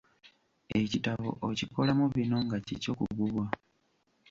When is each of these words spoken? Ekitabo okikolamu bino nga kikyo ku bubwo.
Ekitabo 0.81 1.29
okikolamu 1.49 2.05
bino 2.15 2.37
nga 2.45 2.57
kikyo 2.65 2.91
ku 2.97 3.03
bubwo. 3.15 3.43